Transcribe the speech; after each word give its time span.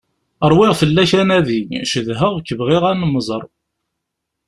Ṛwiɣ 0.51 0.71
fell-ak 0.81 1.11
anadi, 1.21 1.61
cedheɣ-k, 1.91 2.47
bɣiɣ 2.59 2.83
ad 2.89 2.95
nemmẓer. 2.97 3.43